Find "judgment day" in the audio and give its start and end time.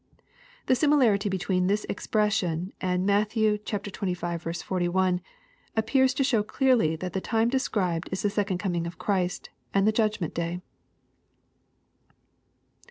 9.91-10.59